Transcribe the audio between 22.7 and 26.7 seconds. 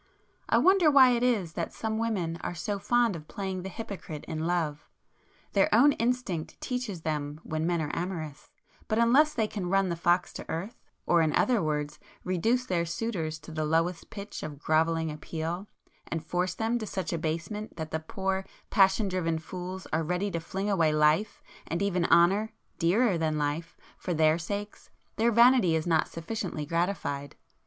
dearer than life, for their sakes, their vanity is not sufficiently